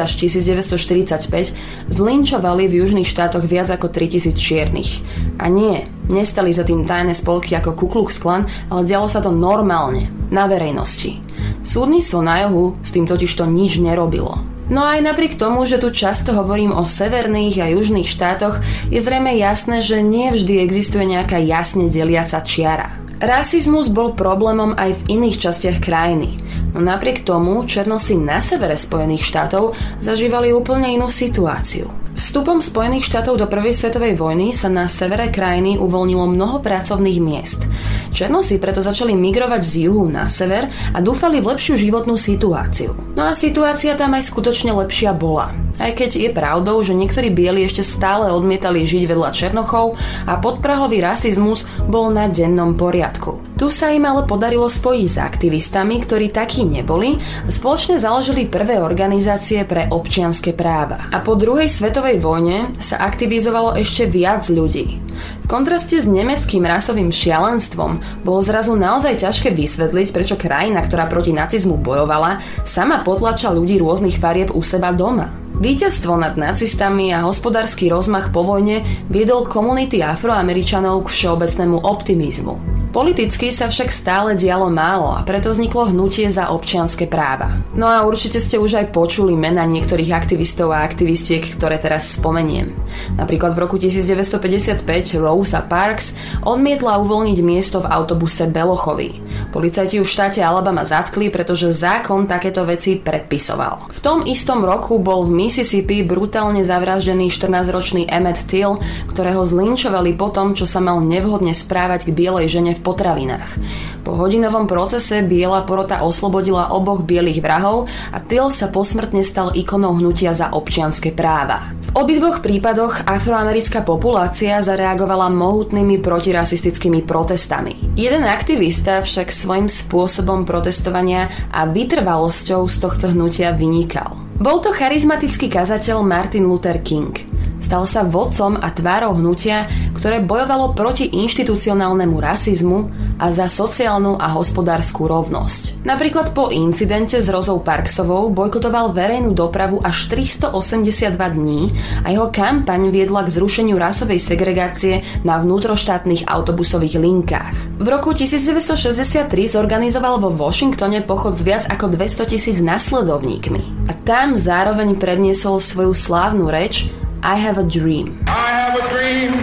až 0.01 0.13
1945 0.17 1.93
zlinčovali 1.93 2.73
v 2.73 2.81
južných 2.81 3.05
štátoch 3.05 3.45
viac 3.45 3.69
ako 3.69 3.93
3000 3.93 4.33
čiernych. 4.33 5.05
A 5.37 5.53
nie, 5.53 5.85
nestali 6.09 6.49
za 6.57 6.65
tým 6.65 6.89
tajné 6.89 7.13
spolky 7.13 7.53
ako 7.53 7.77
Ku 7.77 7.87
Klux 7.93 8.17
Klan, 8.17 8.49
ale 8.73 8.89
dialo 8.89 9.13
sa 9.13 9.21
to 9.21 9.29
normálne, 9.29 10.09
na 10.33 10.49
verejnosti. 10.49 11.21
Súdnictvo 11.69 12.25
na 12.25 12.49
juhu 12.49 12.81
s 12.81 12.97
tým 12.97 13.05
totiž 13.05 13.29
to 13.37 13.45
nič 13.45 13.77
nerobilo. 13.77 14.58
No 14.69 14.85
aj 14.85 15.01
napriek 15.01 15.41
tomu, 15.41 15.65
že 15.65 15.81
tu 15.81 15.89
často 15.89 16.37
hovorím 16.37 16.77
o 16.77 16.85
severných 16.85 17.57
a 17.65 17.73
južných 17.73 18.05
štátoch, 18.05 18.61
je 18.93 19.01
zrejme 19.01 19.33
jasné, 19.41 19.81
že 19.81 20.05
nie 20.05 20.29
vždy 20.29 20.61
existuje 20.61 21.09
nejaká 21.09 21.41
jasne 21.41 21.89
deliaca 21.89 22.45
čiara. 22.45 22.93
Rasizmus 23.19 23.91
bol 23.91 24.15
problémom 24.15 24.79
aj 24.79 25.03
v 25.03 25.19
iných 25.19 25.43
častiach 25.43 25.79
krajiny. 25.83 26.39
No 26.77 26.85
napriek 26.85 27.27
tomu 27.27 27.65
černosi 27.67 28.15
na 28.15 28.39
severe 28.39 28.79
Spojených 28.79 29.27
štátov 29.27 29.75
zažívali 30.05 30.55
úplne 30.55 30.95
inú 30.95 31.11
situáciu. 31.11 32.08
Vstupom 32.19 32.59
Spojených 32.59 33.07
štátov 33.07 33.39
do 33.39 33.47
Prvej 33.47 33.79
svetovej 33.79 34.19
vojny 34.19 34.51
sa 34.51 34.67
na 34.67 34.91
severe 34.91 35.31
krajiny 35.31 35.79
uvoľnilo 35.79 36.27
mnoho 36.27 36.59
pracovných 36.59 37.23
miest. 37.23 37.63
Černosi 38.11 38.59
preto 38.59 38.83
začali 38.83 39.15
migrovať 39.15 39.63
z 39.63 39.73
juhu 39.87 40.11
na 40.11 40.27
sever 40.27 40.67
a 40.67 40.99
dúfali 40.99 41.39
v 41.39 41.55
lepšiu 41.55 41.79
životnú 41.79 42.19
situáciu. 42.19 42.91
No 43.15 43.31
a 43.31 43.39
situácia 43.39 43.95
tam 43.95 44.19
aj 44.19 44.35
skutočne 44.35 44.75
lepšia 44.75 45.15
bola. 45.15 45.55
Aj 45.79 45.95
keď 45.95 46.19
je 46.19 46.35
pravdou, 46.35 46.83
že 46.83 46.99
niektorí 46.99 47.31
bieli 47.31 47.63
ešte 47.63 47.87
stále 47.87 48.35
odmietali 48.35 48.83
žiť 48.83 49.07
vedľa 49.07 49.31
Černochov 49.31 49.95
a 50.27 50.43
podprahový 50.43 50.99
rasizmus 50.99 51.71
bol 51.87 52.11
na 52.11 52.27
dennom 52.27 52.75
poriadku. 52.75 53.48
Tu 53.59 53.75
sa 53.75 53.91
im 53.91 54.07
ale 54.07 54.23
podarilo 54.23 54.71
spojiť 54.71 55.09
s 55.11 55.19
aktivistami, 55.19 55.99
ktorí 55.99 56.31
takí 56.31 56.63
neboli 56.63 57.19
a 57.19 57.51
spoločne 57.51 57.99
založili 57.99 58.47
prvé 58.47 58.79
organizácie 58.79 59.67
pre 59.67 59.91
občianske 59.91 60.55
práva. 60.55 61.11
A 61.11 61.19
po 61.19 61.35
druhej 61.35 61.67
svetovej 61.67 62.23
vojne 62.23 62.71
sa 62.79 63.03
aktivizovalo 63.03 63.75
ešte 63.75 64.07
viac 64.07 64.47
ľudí. 64.47 65.03
V 65.43 65.47
kontraste 65.51 65.99
s 65.99 66.07
nemeckým 66.07 66.63
rasovým 66.63 67.11
šialenstvom 67.11 68.23
bolo 68.23 68.41
zrazu 68.47 68.79
naozaj 68.79 69.27
ťažké 69.27 69.51
vysvetliť, 69.51 70.15
prečo 70.15 70.39
krajina, 70.39 70.79
ktorá 70.87 71.11
proti 71.11 71.35
nacizmu 71.35 71.83
bojovala, 71.83 72.39
sama 72.63 73.03
potlača 73.03 73.51
ľudí 73.51 73.83
rôznych 73.83 74.23
farieb 74.23 74.55
u 74.55 74.63
seba 74.63 74.95
doma. 74.95 75.35
Víťazstvo 75.59 76.15
nad 76.15 76.39
nacistami 76.39 77.11
a 77.11 77.27
hospodársky 77.27 77.91
rozmach 77.91 78.31
po 78.31 78.47
vojne 78.47 78.87
viedol 79.11 79.51
komunity 79.51 79.99
afroameričanov 79.99 81.03
k 81.03 81.09
všeobecnému 81.11 81.83
optimizmu. 81.83 82.78
Politicky 82.99 83.55
sa 83.55 83.71
však 83.71 83.95
stále 83.95 84.35
dialo 84.35 84.67
málo 84.75 85.15
a 85.15 85.23
preto 85.23 85.55
vzniklo 85.55 85.95
hnutie 85.95 86.27
za 86.35 86.51
občianske 86.51 87.07
práva. 87.07 87.55
No 87.71 87.87
a 87.87 88.03
určite 88.03 88.43
ste 88.43 88.59
už 88.59 88.75
aj 88.75 88.91
počuli 88.91 89.39
mena 89.39 89.63
niektorých 89.63 90.11
aktivistov 90.11 90.75
a 90.75 90.83
aktivistiek, 90.83 91.47
ktoré 91.47 91.79
teraz 91.79 92.19
spomeniem. 92.19 92.75
Napríklad 93.15 93.55
v 93.55 93.63
roku 93.63 93.79
1955 93.79 94.83
Rosa 95.15 95.63
Parks 95.63 96.19
odmietla 96.43 96.99
uvoľniť 96.99 97.39
miesto 97.39 97.79
v 97.79 97.87
autobuse 97.87 98.51
Belochovi. 98.51 99.23
Policajti 99.55 100.03
ju 100.03 100.05
v 100.05 100.11
štáte 100.19 100.43
Alabama 100.43 100.83
zatkli, 100.83 101.31
pretože 101.31 101.71
zákon 101.71 102.27
takéto 102.27 102.67
veci 102.67 102.99
predpisoval. 102.99 103.95
V 103.95 104.01
tom 104.03 104.27
istom 104.27 104.67
roku 104.67 104.99
bol 104.99 105.23
v 105.23 105.47
Mississippi 105.47 106.03
brutálne 106.03 106.67
zavraždený 106.67 107.31
14-ročný 107.31 108.11
Emmett 108.11 108.43
Till, 108.51 108.83
ktorého 109.07 109.47
zlinčovali 109.47 110.19
po 110.19 110.35
tom, 110.35 110.59
čo 110.59 110.67
sa 110.67 110.83
mal 110.83 110.99
nevhodne 110.99 111.55
správať 111.55 112.11
k 112.11 112.17
bielej 112.19 112.51
žene 112.59 112.75
v 112.75 112.88
potravinách. 112.89 113.61
Po 114.01 114.17
hodinovom 114.17 114.65
procese 114.65 115.21
biela 115.21 115.69
porota 115.69 116.01
oslobodila 116.01 116.73
oboch 116.73 117.05
bielých 117.05 117.45
vrahov 117.45 117.93
a 118.09 118.25
Till 118.25 118.49
sa 118.49 118.73
posmrtne 118.73 119.21
stal 119.21 119.53
ikonou 119.53 119.93
hnutia 120.01 120.33
za 120.33 120.49
občianske 120.49 121.13
práva. 121.13 121.77
V 121.93 122.05
obidvoch 122.05 122.41
prípadoch 122.45 123.05
afroamerická 123.05 123.85
populácia 123.85 124.61
zareagovala 124.65 125.29
mohutnými 125.29 126.01
protirasistickými 126.01 127.05
protestami. 127.05 127.97
Jeden 127.97 128.25
aktivista 128.25 129.05
však 129.05 129.29
svojím 129.29 129.69
spôsobom 129.69 130.49
protestovania 130.49 131.29
a 131.53 131.69
vytrvalosťou 131.69 132.65
z 132.69 132.77
tohto 132.81 133.13
hnutia 133.13 133.53
vynikal. 133.57 134.17
Bol 134.37 134.61
to 134.61 134.73
charizmatický 134.73 135.49
kazateľ 135.53 136.05
Martin 136.05 136.47
Luther 136.47 136.79
King. 136.81 137.13
Stal 137.59 137.91
sa 137.91 138.07
vodcom 138.07 138.55
a 138.55 138.71
tvárou 138.71 139.19
hnutia, 139.19 139.67
ktoré 139.99 140.23
bojovalo 140.23 140.79
proti 140.79 141.11
inštitucionálnemu 141.11 142.15
rasizmu 142.15 142.79
a 143.19 143.35
za 143.35 143.51
sociálnu 143.51 144.15
a 144.15 144.31
hospodárskú 144.39 145.11
rovnosť. 145.11 145.83
Napríklad 145.83 146.31
po 146.31 146.55
incidente 146.55 147.19
s 147.19 147.27
Rozou 147.27 147.59
Parksovou 147.59 148.31
bojkotoval 148.31 148.95
verejnú 148.95 149.35
dopravu 149.35 149.83
až 149.83 150.07
382 150.07 151.19
dní 151.35 151.75
a 152.07 152.15
jeho 152.15 152.31
kampaň 152.31 152.95
viedla 152.95 153.27
k 153.27 153.35
zrušeniu 153.35 153.75
rasovej 153.75 154.23
segregácie 154.23 155.03
na 155.27 155.43
vnútroštátnych 155.43 156.31
autobusových 156.31 157.03
linkách. 157.03 157.83
V 157.83 157.87
roku 157.91 158.15
1963 158.15 159.27
zorganizoval 159.51 160.23
vo 160.23 160.31
Washingtone 160.31 161.03
pochod 161.03 161.35
s 161.35 161.43
viac 161.43 161.67
ako 161.67 161.91
200 161.91 162.31
tisíc 162.31 162.63
nasledovníkmi. 162.63 163.91
A 163.91 163.93
tam 164.07 164.39
zároveň 164.39 164.95
predniesol 164.95 165.59
svoju 165.59 165.91
slávnu 165.91 166.47
reč 166.47 166.87
I 167.19 167.35
have 167.35 167.59
a 167.59 167.67
dream. 167.67 168.15
I 168.31 168.55
have 168.55 168.79
a 168.79 168.85
dream 168.95 169.35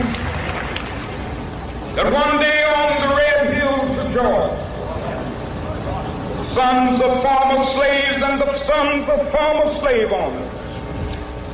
that 1.96 2.12
one 2.12 2.40
day 2.42 2.64
on 2.64 3.08
the 3.08 3.16
red 3.16 3.54
hills 3.56 3.98
of 3.98 4.12
Georgia, 4.12 4.52
sons 6.54 7.00
of 7.00 7.24
former 7.24 7.64
slaves 7.72 8.22
and 8.22 8.42
the 8.42 8.58
sons 8.66 9.08
of 9.08 9.32
former 9.32 9.80
slave 9.80 10.12
owners 10.12 10.56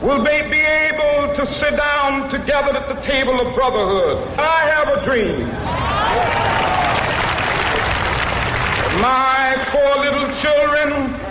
will 0.02 0.24
they 0.24 0.42
be 0.50 0.62
able 0.62 1.36
to 1.36 1.46
sit 1.60 1.78
down 1.78 2.28
together 2.30 2.76
at 2.76 2.88
the 2.90 3.00
table 3.06 3.40
of 3.40 3.54
brotherhood. 3.54 4.18
I 4.40 4.66
have 4.66 4.88
a 4.98 5.06
dream. 5.06 5.46
My 9.00 9.62
four 9.72 10.04
little 10.04 10.26
children 10.42 11.31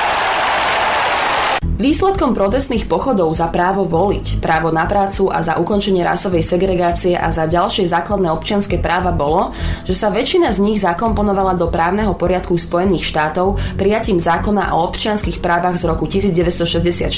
Výsledkom 1.81 2.37
protestných 2.37 2.85
pochodov 2.85 3.33
za 3.33 3.49
právo 3.49 3.89
voliť, 3.89 4.37
právo 4.37 4.69
na 4.69 4.85
prácu 4.85 5.33
a 5.33 5.41
za 5.41 5.57
ukončenie 5.57 6.05
rasovej 6.05 6.45
segregácie 6.45 7.17
a 7.17 7.33
za 7.33 7.49
ďalšie 7.49 7.89
základné 7.89 8.29
občianske 8.29 8.77
práva 8.77 9.09
bolo, 9.09 9.49
že 9.81 9.97
sa 9.97 10.13
väčšina 10.13 10.53
z 10.53 10.61
nich 10.61 10.77
zakomponovala 10.77 11.57
do 11.57 11.73
právneho 11.73 12.13
poriadku 12.13 12.53
Spojených 12.53 13.01
štátov 13.01 13.57
prijatím 13.81 14.21
zákona 14.21 14.77
o 14.77 14.93
občianských 14.93 15.41
právach 15.41 15.81
z 15.81 15.89
roku 15.89 16.05
1964 16.05 17.09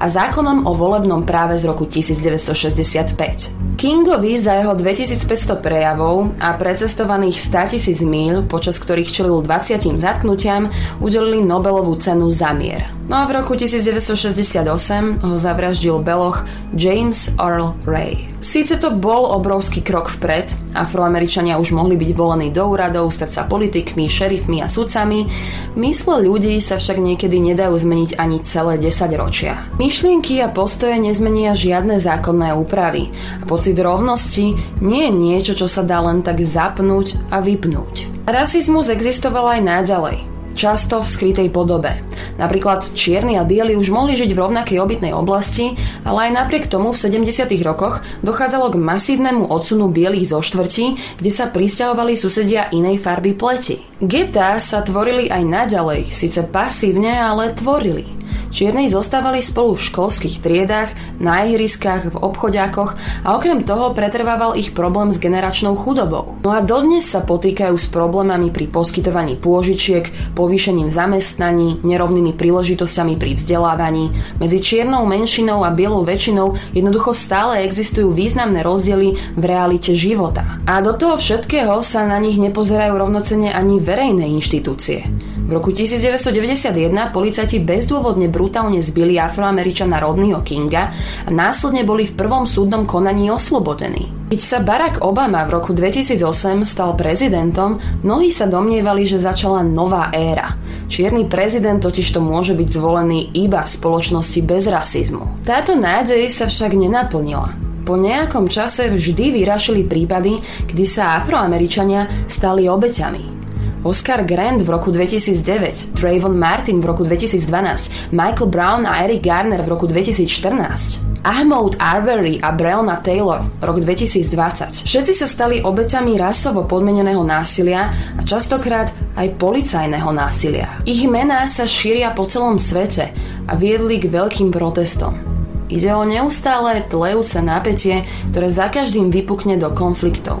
a 0.00 0.04
zákonom 0.08 0.64
o 0.64 0.72
volebnom 0.72 1.28
práve 1.28 1.60
z 1.60 1.68
roku 1.68 1.84
1965. 1.84 3.76
Kingovi 3.76 4.40
za 4.40 4.56
jeho 4.56 4.72
2500 4.72 5.60
prejavov 5.60 6.32
a 6.40 6.56
precestovaných 6.56 7.44
100 7.44 7.76
tisíc 7.76 8.00
míl, 8.00 8.40
počas 8.48 8.80
ktorých 8.80 9.12
čelil 9.12 9.44
20 9.44 10.00
zatknutiam, 10.00 10.72
udelili 10.96 11.44
Nobelovú 11.44 12.00
cenu 12.00 12.32
za 12.32 12.56
mier. 12.56 12.88
No 13.12 13.20
a 13.20 13.28
v 13.28 13.42
roku 13.42 13.52
1968 13.82 15.26
ho 15.26 15.34
zavraždil 15.34 15.98
beloch 16.06 16.46
James 16.78 17.34
Earl 17.34 17.74
Ray. 17.82 18.30
Síce 18.42 18.74
to 18.78 18.90
bol 18.94 19.26
obrovský 19.34 19.82
krok 19.82 20.10
vpred, 20.10 20.50
afroameričania 20.74 21.62
už 21.62 21.70
mohli 21.70 21.94
byť 21.94 22.10
volení 22.10 22.50
do 22.50 22.66
úradov, 22.66 23.14
stať 23.14 23.30
sa 23.30 23.42
politikmi, 23.46 24.10
šerifmi 24.10 24.58
a 24.62 24.70
sudcami, 24.70 25.30
mysle 25.78 26.26
ľudí 26.26 26.58
sa 26.58 26.78
však 26.78 26.98
niekedy 26.98 27.38
nedajú 27.38 27.74
zmeniť 27.78 28.18
ani 28.18 28.42
celé 28.42 28.82
10 28.82 29.14
ročia. 29.14 29.62
Myšlienky 29.78 30.42
a 30.42 30.50
postoje 30.50 30.98
nezmenia 30.98 31.54
žiadne 31.54 32.02
zákonné 32.02 32.54
úpravy 32.58 33.14
a 33.40 33.44
pocit 33.46 33.78
rovnosti 33.78 34.58
nie 34.82 35.06
je 35.06 35.12
niečo, 35.14 35.52
čo 35.54 35.70
sa 35.70 35.86
dá 35.86 36.02
len 36.02 36.26
tak 36.26 36.42
zapnúť 36.42 37.18
a 37.30 37.38
vypnúť. 37.38 38.26
Rasizmus 38.26 38.90
existoval 38.90 39.58
aj 39.58 39.60
naďalej 39.62 40.31
často 40.54 41.02
v 41.02 41.08
skrytej 41.08 41.48
podobe. 41.52 42.00
Napríklad 42.40 42.94
čierni 42.94 43.36
a 43.36 43.44
bieli 43.44 43.76
už 43.76 43.92
mohli 43.92 44.16
žiť 44.16 44.30
v 44.32 44.40
rovnakej 44.40 44.78
obytnej 44.78 45.12
oblasti, 45.12 45.76
ale 46.06 46.30
aj 46.30 46.36
napriek 46.38 46.64
tomu 46.70 46.94
v 46.94 47.00
70. 47.00 47.48
rokoch 47.66 48.00
dochádzalo 48.24 48.72
k 48.72 48.80
masívnemu 48.80 49.50
odsunu 49.50 49.90
bielých 49.90 50.32
zo 50.32 50.40
štvrtí, 50.40 51.18
kde 51.20 51.30
sa 51.30 51.50
pristahovali 51.50 52.14
susedia 52.16 52.70
inej 52.70 53.02
farby 53.02 53.36
pleti. 53.36 53.82
Geta 53.98 54.56
sa 54.62 54.80
tvorili 54.80 55.28
aj 55.28 55.42
naďalej, 55.44 56.10
síce 56.14 56.46
pasívne, 56.48 57.18
ale 57.18 57.52
tvorili. 57.52 58.21
Čiernej 58.52 58.92
zostávali 58.92 59.40
spolu 59.40 59.80
v 59.80 59.86
školských 59.88 60.44
triedách, 60.44 60.92
na 61.16 61.48
ihriskách, 61.48 62.12
v 62.12 62.16
obchodiakoch 62.20 62.94
a 63.24 63.32
okrem 63.32 63.64
toho 63.64 63.96
pretrvával 63.96 64.60
ich 64.60 64.76
problém 64.76 65.08
s 65.08 65.16
generačnou 65.16 65.72
chudobou. 65.78 66.36
No 66.44 66.52
a 66.52 66.60
dodnes 66.60 67.08
sa 67.08 67.24
potýkajú 67.24 67.72
s 67.72 67.88
problémami 67.88 68.52
pri 68.52 68.68
poskytovaní 68.68 69.40
pôžičiek, 69.40 70.36
povýšením 70.36 70.92
zamestnaní, 70.92 71.80
nerovnými 71.80 72.36
príležitosťami 72.36 73.16
pri 73.16 73.40
vzdelávaní. 73.40 74.12
Medzi 74.36 74.58
čiernou 74.60 75.08
menšinou 75.08 75.64
a 75.64 75.72
bielou 75.72 76.04
väčšinou 76.04 76.76
jednoducho 76.76 77.16
stále 77.16 77.64
existujú 77.64 78.12
významné 78.12 78.60
rozdiely 78.60 79.16
v 79.32 79.42
realite 79.48 79.96
života. 79.96 80.60
A 80.68 80.84
do 80.84 80.92
toho 80.92 81.16
všetkého 81.16 81.80
sa 81.80 82.04
na 82.04 82.20
nich 82.20 82.36
nepozerajú 82.36 82.94
rovnocene 83.00 83.48
ani 83.48 83.80
verejné 83.80 84.28
inštitúcie. 84.28 85.08
V 85.42 85.50
roku 85.50 85.74
1991 85.74 86.70
policajti 87.10 87.58
bezdôvodne 87.58 88.30
brutálne 88.30 88.78
zbili 88.78 89.18
afroameričana 89.18 89.98
Rodneyho 89.98 90.38
Kinga 90.46 90.94
a 91.26 91.30
následne 91.34 91.82
boli 91.82 92.06
v 92.06 92.14
prvom 92.14 92.46
súdnom 92.46 92.86
konaní 92.86 93.26
oslobodení. 93.26 94.30
Keď 94.30 94.40
sa 94.40 94.62
Barack 94.62 95.02
Obama 95.02 95.42
v 95.44 95.58
roku 95.58 95.74
2008 95.74 96.62
stal 96.62 96.94
prezidentom, 96.94 97.82
mnohí 98.06 98.30
sa 98.30 98.46
domnievali, 98.46 99.04
že 99.04 99.20
začala 99.20 99.66
nová 99.66 100.14
éra. 100.14 100.56
Čierny 100.86 101.26
prezident 101.26 101.82
totiž 101.82 102.14
to 102.14 102.22
môže 102.22 102.54
byť 102.54 102.68
zvolený 102.72 103.34
iba 103.34 103.66
v 103.66 103.72
spoločnosti 103.76 104.40
bez 104.46 104.70
rasizmu. 104.70 105.42
Táto 105.42 105.74
nádej 105.74 106.30
sa 106.30 106.46
však 106.46 106.78
nenaplnila. 106.78 107.52
Po 107.82 107.98
nejakom 107.98 108.46
čase 108.46 108.86
vždy 108.94 109.42
vyrašili 109.42 109.90
prípady, 109.90 110.38
kdy 110.70 110.84
sa 110.86 111.18
afroameričania 111.18 112.30
stali 112.30 112.70
obeťami. 112.70 113.41
Oscar 113.82 114.22
Grant 114.22 114.62
v 114.62 114.70
roku 114.70 114.94
2009, 114.94 115.98
Trayvon 115.98 116.38
Martin 116.38 116.78
v 116.78 116.86
roku 116.86 117.02
2012, 117.02 118.14
Michael 118.14 118.46
Brown 118.46 118.86
a 118.86 119.02
Eric 119.02 119.26
Garner 119.26 119.58
v 119.58 119.68
roku 119.74 119.90
2014. 119.90 121.26
Ahmaud 121.26 121.74
Arbery 121.82 122.38
a 122.38 122.54
Breonna 122.54 123.02
Taylor, 123.02 123.42
rok 123.58 123.82
2020. 123.82 124.86
Všetci 124.86 125.12
sa 125.18 125.26
stali 125.26 125.62
obeťami 125.62 126.14
rasovo 126.14 126.62
podmeneného 126.62 127.26
násilia 127.26 127.90
a 128.18 128.22
častokrát 128.22 128.94
aj 129.18 129.34
policajného 129.38 130.10
násilia. 130.14 130.78
Ich 130.86 131.02
mená 131.10 131.46
sa 131.50 131.66
šíria 131.66 132.14
po 132.14 132.30
celom 132.30 132.62
svete 132.62 133.10
a 133.46 133.52
viedli 133.58 133.98
k 133.98 134.06
veľkým 134.10 134.54
protestom. 134.54 135.18
Ide 135.66 135.90
o 135.90 136.06
neustále 136.06 136.86
tlejúce 136.86 137.42
napätie, 137.42 138.06
ktoré 138.30 138.46
za 138.46 138.70
každým 138.70 139.10
vypukne 139.10 139.58
do 139.58 139.74
konfliktov. 139.74 140.38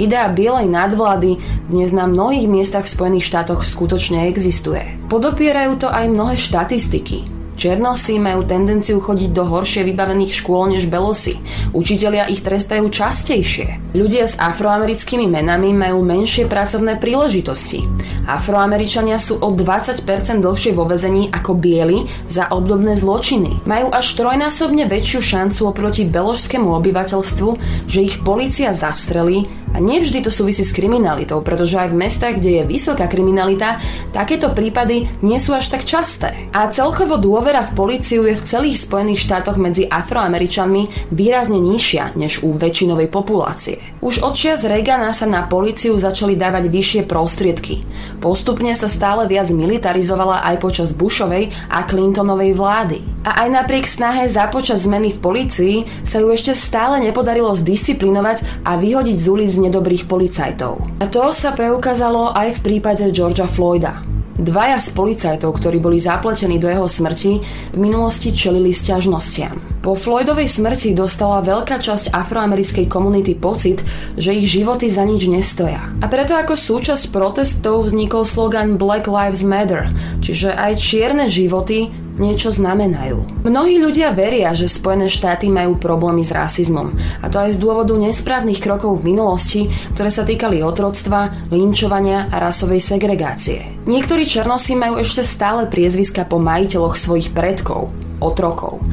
Idea 0.00 0.32
bielej 0.32 0.64
nadvlády 0.64 1.36
dnes 1.68 1.92
na 1.92 2.08
mnohých 2.08 2.48
miestach 2.48 2.88
v 2.88 2.94
Spojených 2.96 3.28
štátoch 3.28 3.68
skutočne 3.68 4.32
existuje. 4.32 4.96
Podopierajú 5.12 5.76
to 5.76 5.92
aj 5.92 6.08
mnohé 6.08 6.40
štatistiky. 6.40 7.39
Černosy 7.60 8.16
majú 8.16 8.48
tendenciu 8.48 9.04
chodiť 9.04 9.36
do 9.36 9.44
horšie 9.44 9.84
vybavených 9.84 10.32
škôl 10.32 10.72
než 10.72 10.88
belosy. 10.88 11.36
Učitelia 11.76 12.24
ich 12.32 12.40
trestajú 12.40 12.88
častejšie. 12.88 13.92
Ľudia 13.92 14.24
s 14.24 14.40
afroamerickými 14.40 15.28
menami 15.28 15.76
majú 15.76 16.00
menšie 16.00 16.48
pracovné 16.48 16.96
príležitosti. 16.96 17.84
Afroameričania 18.24 19.20
sú 19.20 19.36
o 19.44 19.52
20% 19.52 20.08
dlhšie 20.40 20.72
vo 20.72 20.88
vezení 20.88 21.28
ako 21.28 21.52
bieli 21.52 22.08
za 22.32 22.48
obdobné 22.48 22.96
zločiny. 22.96 23.60
Majú 23.68 23.92
až 23.92 24.08
trojnásobne 24.16 24.88
väčšiu 24.88 25.20
šancu 25.20 25.68
oproti 25.68 26.08
beložskému 26.08 26.72
obyvateľstvu, 26.80 27.48
že 27.84 28.00
ich 28.00 28.24
policia 28.24 28.72
zastrelí 28.72 29.60
a 29.70 29.78
nevždy 29.78 30.26
to 30.26 30.34
súvisí 30.34 30.66
s 30.66 30.74
kriminalitou, 30.74 31.46
pretože 31.46 31.78
aj 31.78 31.94
v 31.94 32.00
mestách, 32.02 32.42
kde 32.42 32.62
je 32.62 32.62
vysoká 32.66 33.06
kriminalita, 33.06 33.78
takéto 34.10 34.50
prípady 34.50 35.06
nie 35.22 35.38
sú 35.38 35.54
až 35.54 35.70
tak 35.70 35.86
časté. 35.86 36.34
A 36.50 36.66
celkovo 36.74 37.22
dôvera 37.50 37.66
v 37.66 37.82
políciu 37.82 38.22
je 38.30 38.38
v 38.38 38.46
celých 38.46 38.78
Spojených 38.86 39.26
štátoch 39.26 39.58
medzi 39.58 39.82
afroameričanmi 39.82 41.10
výrazne 41.10 41.58
nižšia 41.58 42.14
než 42.14 42.46
u 42.46 42.54
väčšinovej 42.54 43.10
populácie. 43.10 43.82
Už 43.98 44.22
od 44.22 44.38
čias 44.38 44.62
Reagana 44.62 45.10
sa 45.10 45.26
na 45.26 45.50
políciu 45.50 45.98
začali 45.98 46.38
dávať 46.38 46.70
vyššie 46.70 47.02
prostriedky. 47.10 47.82
Postupne 48.22 48.70
sa 48.78 48.86
stále 48.86 49.26
viac 49.26 49.50
militarizovala 49.50 50.46
aj 50.46 50.62
počas 50.62 50.94
Bushovej 50.94 51.50
a 51.66 51.82
Clintonovej 51.90 52.54
vlády. 52.54 53.02
A 53.26 53.42
aj 53.42 53.48
napriek 53.50 53.90
snahe 53.90 54.30
započať 54.30 54.86
zmeny 54.86 55.10
v 55.10 55.18
polícii 55.18 55.74
sa 56.06 56.22
ju 56.22 56.30
ešte 56.30 56.54
stále 56.54 57.02
nepodarilo 57.02 57.50
zdisciplinovať 57.50 58.62
a 58.62 58.78
vyhodiť 58.78 59.16
z 59.18 59.26
ulic 59.26 59.52
nedobrých 59.58 60.06
policajtov. 60.06 61.02
A 61.02 61.04
to 61.10 61.34
sa 61.34 61.50
preukázalo 61.50 62.30
aj 62.30 62.62
v 62.62 62.62
prípade 62.62 63.10
Georgia 63.10 63.50
Floyda. 63.50 64.09
Dvaja 64.40 64.80
z 64.80 64.96
policajtov, 64.96 65.52
ktorí 65.60 65.84
boli 65.84 66.00
zapletení 66.00 66.56
do 66.56 66.64
jeho 66.64 66.88
smrti, 66.88 67.44
v 67.76 67.78
minulosti 67.78 68.32
čelili 68.32 68.72
sťažnostiam. 68.72 69.84
Po 69.84 69.92
Floydovej 69.92 70.48
smrti 70.48 70.96
dostala 70.96 71.44
veľká 71.44 71.76
časť 71.76 72.16
afroamerickej 72.16 72.88
komunity 72.88 73.36
pocit, 73.36 73.84
že 74.16 74.32
ich 74.32 74.48
životy 74.48 74.88
za 74.88 75.04
nič 75.04 75.28
nestoja. 75.28 75.92
A 76.00 76.08
preto 76.08 76.32
ako 76.32 76.56
súčasť 76.56 77.12
protestov 77.12 77.84
vznikol 77.84 78.24
slogan 78.24 78.80
Black 78.80 79.04
Lives 79.04 79.44
Matter, 79.44 79.92
čiže 80.24 80.56
aj 80.56 80.72
čierne 80.80 81.28
životy 81.28 81.92
niečo 82.20 82.52
znamenajú. 82.52 83.42
Mnohí 83.48 83.80
ľudia 83.80 84.12
veria, 84.12 84.52
že 84.52 84.68
Spojené 84.68 85.08
štáty 85.08 85.48
majú 85.48 85.80
problémy 85.80 86.20
s 86.20 86.30
rasizmom. 86.30 86.92
A 87.24 87.26
to 87.32 87.40
aj 87.40 87.56
z 87.56 87.58
dôvodu 87.58 87.96
nesprávnych 87.96 88.60
krokov 88.60 89.00
v 89.00 89.16
minulosti, 89.16 89.72
ktoré 89.96 90.12
sa 90.12 90.28
týkali 90.28 90.60
otroctva, 90.60 91.48
linčovania 91.48 92.28
a 92.28 92.36
rasovej 92.36 92.84
segregácie. 92.84 93.72
Niektorí 93.88 94.28
černosi 94.28 94.76
majú 94.76 95.00
ešte 95.00 95.24
stále 95.24 95.64
priezviska 95.64 96.28
po 96.28 96.36
majiteľoch 96.36 97.00
svojich 97.00 97.32
predkov, 97.32 97.88
otrokov. 98.20 98.84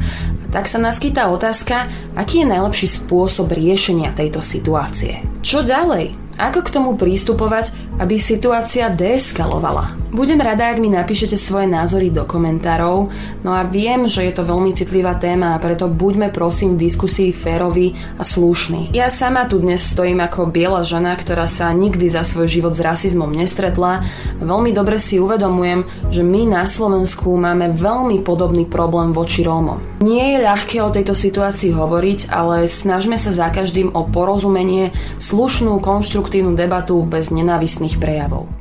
A 0.42 0.44
tak 0.48 0.64
sa 0.64 0.80
naskytá 0.80 1.28
otázka, 1.28 1.92
aký 2.16 2.42
je 2.42 2.50
najlepší 2.50 2.88
spôsob 2.88 3.52
riešenia 3.52 4.16
tejto 4.16 4.40
situácie. 4.40 5.20
Čo 5.44 5.60
ďalej? 5.60 6.16
Ako 6.38 6.62
k 6.62 6.70
tomu 6.70 6.94
prístupovať, 6.94 7.74
aby 7.98 8.14
situácia 8.16 8.88
deeskalovala? 8.88 10.08
Budem 10.08 10.40
rada, 10.40 10.72
ak 10.72 10.80
mi 10.80 10.88
napíšete 10.88 11.36
svoje 11.36 11.68
názory 11.68 12.08
do 12.08 12.24
komentárov, 12.24 13.12
no 13.44 13.50
a 13.52 13.60
viem, 13.68 14.08
že 14.08 14.24
je 14.24 14.32
to 14.32 14.48
veľmi 14.48 14.72
citlivá 14.72 15.20
téma 15.20 15.52
a 15.52 15.60
preto 15.60 15.84
buďme 15.84 16.32
prosím 16.32 16.74
v 16.74 16.88
diskusii 16.88 17.36
férovi 17.36 17.92
a 18.16 18.24
slušný. 18.24 18.96
Ja 18.96 19.12
sama 19.12 19.44
tu 19.44 19.60
dnes 19.60 19.84
stojím 19.84 20.24
ako 20.24 20.48
biela 20.48 20.80
žena, 20.80 21.12
ktorá 21.12 21.44
sa 21.44 21.68
nikdy 21.76 22.08
za 22.08 22.24
svoj 22.24 22.48
život 22.48 22.72
s 22.72 22.80
rasizmom 22.80 23.28
nestretla 23.28 24.00
a 24.00 24.42
veľmi 24.42 24.72
dobre 24.72 24.96
si 24.96 25.20
uvedomujem, 25.20 25.84
že 26.08 26.24
my 26.24 26.56
na 26.56 26.64
Slovensku 26.64 27.36
máme 27.36 27.76
veľmi 27.76 28.24
podobný 28.24 28.64
problém 28.64 29.12
voči 29.12 29.44
Rómom. 29.44 30.00
Nie 30.00 30.34
je 30.34 30.44
ľahké 30.46 30.78
o 30.82 30.94
tejto 30.94 31.12
situácii 31.12 31.74
hovoriť, 31.74 32.32
ale 32.32 32.64
snažme 32.64 33.20
sa 33.20 33.28
za 33.28 33.52
každým 33.52 33.92
o 33.92 34.08
porozumenie, 34.08 34.96
slušnú, 35.20 35.84
konštruktívnu 35.84 36.56
debatu 36.56 37.02
bez 37.04 37.28
nenávistných 37.28 37.87
prejavov. 37.96 38.57